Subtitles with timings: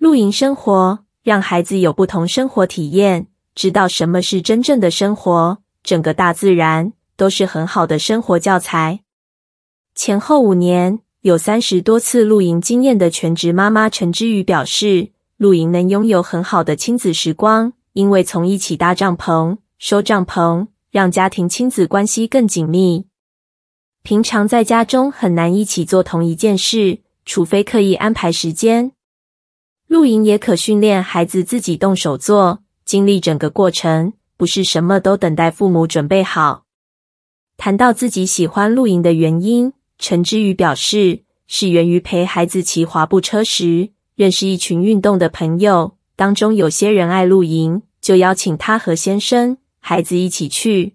[0.00, 5.58] 露营生活让孩子有不同生活体验，知道什么是真正的生活。
[5.82, 9.00] 整个大自然都是很好的生活教材。
[9.94, 23.04] 前后五年，有三十多次露营经验的全职妈妈陈之瑜表示，露营能拥有很好的亲子时光，因为从一起搭帐篷、收帐篷，让家庭亲子关系更紧密。
[24.02, 28.92] 平常在家中很难一起做同一件事，除非刻意安排时间。
[29.90, 36.62] 露营也可训练孩子自己动手做，经历整个过程，不是什么都等待父母准备好。
[37.56, 50.94] 谈到自己喜欢露营的原因，陈之宇表示，是源于陪孩子骑滑步车时，认识一群运动的朋友，当中有些人爱露营，就邀请他和先生、孩子一起去。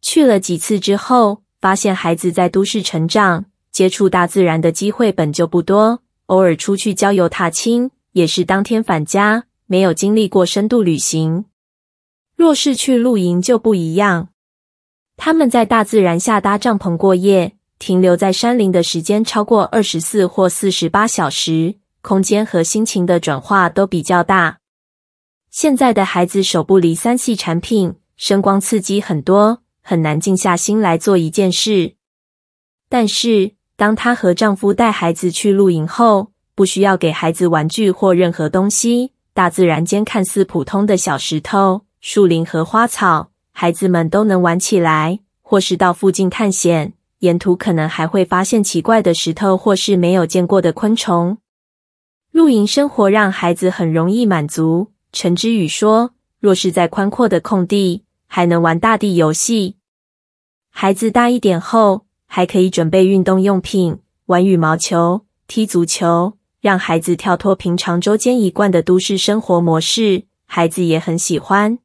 [0.00, 6.01] 去了几次之后，发现孩子在都市成长，接触大自然的机会本就不多。
[6.32, 11.44] 偶尔出去郊游踏青，也是当天返家，没有经历过深度旅行。
[12.34, 14.30] 若是去露营就不一样，
[15.18, 24.60] 他们在大自然下搭帐篷过夜，停留在山林的时间超过二十四或四十八小时，空间和心情的转化都比较大。
[25.50, 31.96] 现在的孩子手不离三 C 产品，声光刺激很多，很难静下心来做一件事。
[32.88, 33.52] 但是，
[33.82, 39.10] 当她和丈夫带孩子去露营后，不需要给孩子玩具或任何东西。
[39.34, 45.18] 大自然间看似普通的小石头、树林和花草，孩子们都能玩起来。
[45.40, 51.38] 或是到附近探险，沿途可能还会发现奇怪的石头或是没有见过的昆虫。
[52.30, 54.92] 露营生活让孩子很容易满足。
[55.10, 59.74] 陈之宇说：“若是在宽阔的空地，还能玩大地游戏。
[60.70, 70.24] 孩子大一点后。”还可以准备运动用品，玩羽毛球、踢足球，让孩子跳脱平常周间一贯的都市生活模式。
[70.46, 71.78] 孩子也很喜欢。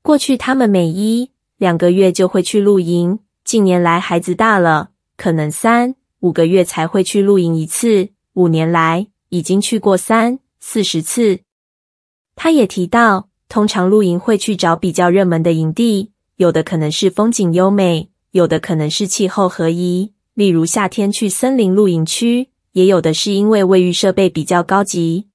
[0.00, 8.08] 过去他们每一两个月就会去露营，近年来孩子大了，可能三五个月才会去露营一次。
[8.32, 11.40] 五年来已经去过三四十次。
[12.34, 18.09] 他也提到，通常露营会去找比较热门的营地，有的可能是风景优美。
[18.32, 25.26] 有的可能是气候合宜，例如夏天去森林露营区；也有的是因为卫浴设备比较高级。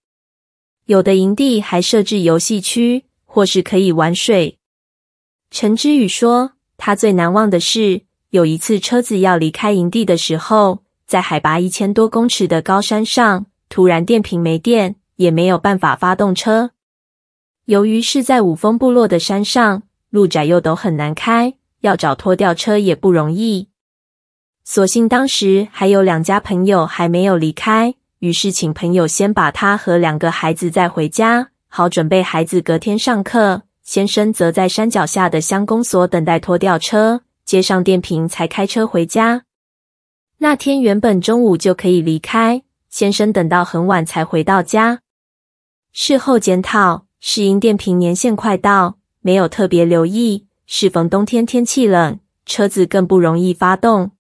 [0.85, 4.59] 有的营地还设置游戏区，或是可以玩水。
[5.51, 16.72] 陈之宇说，他最难忘的是有一次车子要离开营地的时候，在海拔一千多公尺的高山上，突然电瓶没电，也没有办法发动车。
[17.66, 21.55] 由于是在五峰部落的山上，路窄又陡很难开。
[21.85, 23.69] 要找拖吊车也不容易，
[24.63, 33.62] 所幸当时还有两家朋友还没有离开，于是请朋友先把他和两个孩子载回家，好准备孩子隔天上课。
[33.84, 39.44] 先生则在山脚下的乡公所等待拖吊车，接上电瓶才开车回家。
[40.40, 45.02] 那天原本中午就可以离开，先生等到很晚才回到家。
[45.91, 50.47] 事后检讨，是因电瓶年限快到，没有特别留意。
[50.66, 54.12] 适逢冬天天气冷，车子更不容易发动。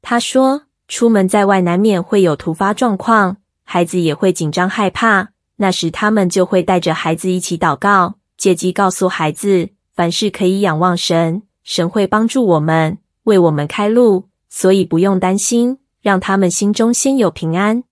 [0.00, 5.30] 他说：“出门在外难免会有突发状况，孩子也会紧张害怕。
[5.56, 17.82] 那时他们就会带着孩子一起祷告，借机告诉孩子，凡事可以仰望神，神会帮助我们，为我们开路，所以不用担心，让他们心中先有平安。”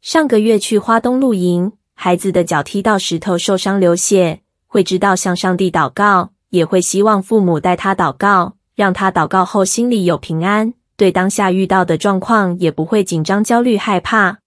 [0.00, 6.32] 上个月去花东露营，孩子的脚踢到石头受伤流血，会知道向上帝祷告。
[6.50, 14.38] 也会希望父母带他祷告，让他祷告后心里有平安，对当下遇到的状况也不会紧张、焦虑、害怕。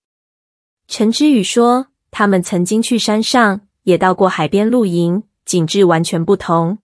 [0.87, 6.77] 陈之宇说，他们曾经去山上，也到过海边露营，景致完全不同。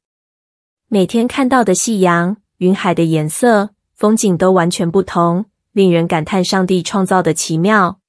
[0.88, 8.00] 每天看到的夕阳、云海的颜色、风景都完全不同，令人感叹上帝创造的奇妙。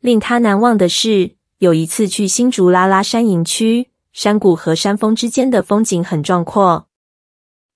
[0.00, 3.90] 令他难忘的是，有一次去新竹拉拉山营区。
[4.16, 6.86] 山谷和山峰之间的风景很壮阔。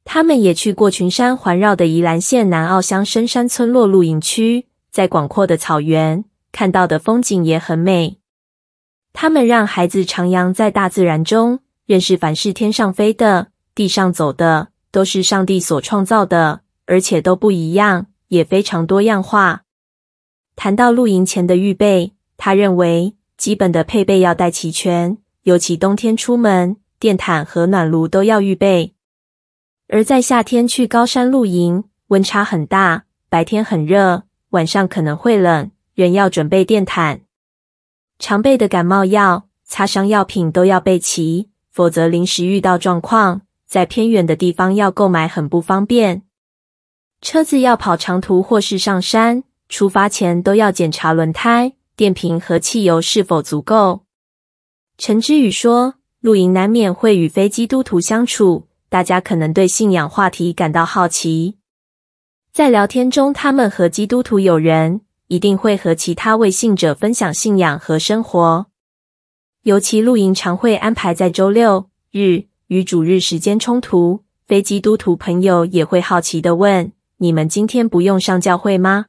[0.07, 8.17] 他们也去过群山环绕的宜兰县南澳乡深山村落露营区，在广阔的草原看到的风景也很美。
[9.13, 19.65] 他们让孩子徜徉在大自然中，认识凡是天上飞的、地上走的，都是上帝所创造的，而且都不一样，也非常多样化。
[20.57, 25.19] 谈到露营前的预备，他认为基本的配备要带齐全。
[25.43, 28.95] 尤其冬天出门，电毯和暖炉都要预备。
[29.89, 37.23] 而在夏天去高山露营，温差很大，白天很热，晚上可能会冷，仍要准备电毯。
[38.19, 46.23] 常备的感冒药、擦伤药品都要备齐，否则临时遇到状况，在偏远的地方要购买很不方便。
[47.23, 54.05] 车子要跑长途或是上山，出发前都要检查轮胎、电瓶和汽油是否足够。
[55.03, 61.57] 陈之宇说：“露营难免会与非基督徒相处，大家可能对信仰话题感到好奇。
[62.53, 68.67] 在聊天中，他们和基督徒友人一定会和其他未信者分享信仰和生活。
[69.63, 79.07] 尤其露营常会安排在周六日，与主日时间冲突，非基督徒朋友也会好奇的问。”你们今天不用上教会吗？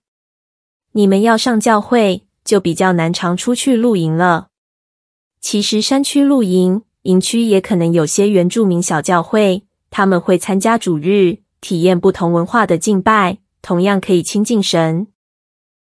[0.93, 4.50] 你们要上教会，就比较难常出去露营了。
[5.41, 15.07] 其实山区露营，营区也可能有些原住民小教会，他们会参加主日，体验不同文化的敬拜，同样可以亲近神。